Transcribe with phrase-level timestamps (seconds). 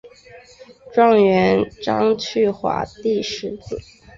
[0.95, 3.79] 状元张去华第十子。